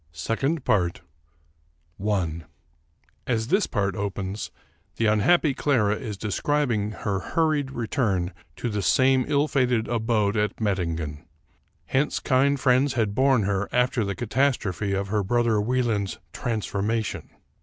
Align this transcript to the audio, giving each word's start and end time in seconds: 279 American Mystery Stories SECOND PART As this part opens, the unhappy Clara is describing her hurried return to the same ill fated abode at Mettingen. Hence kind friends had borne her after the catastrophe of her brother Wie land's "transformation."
279 0.15 0.65
American 0.65 1.03
Mystery 1.99 2.23
Stories 2.25 2.47
SECOND 3.23 3.25
PART 3.25 3.33
As 3.35 3.47
this 3.49 3.67
part 3.67 3.95
opens, 3.95 4.51
the 4.95 5.05
unhappy 5.05 5.53
Clara 5.53 5.95
is 5.95 6.17
describing 6.17 6.91
her 7.05 7.19
hurried 7.19 7.69
return 7.69 8.33
to 8.55 8.69
the 8.69 8.81
same 8.81 9.25
ill 9.27 9.47
fated 9.47 9.87
abode 9.87 10.35
at 10.35 10.59
Mettingen. 10.59 11.23
Hence 11.85 12.19
kind 12.19 12.59
friends 12.59 12.93
had 12.93 13.13
borne 13.13 13.43
her 13.43 13.69
after 13.71 14.03
the 14.03 14.15
catastrophe 14.15 14.93
of 14.93 15.09
her 15.09 15.21
brother 15.23 15.61
Wie 15.61 15.83
land's 15.83 16.17
"transformation." 16.33 17.29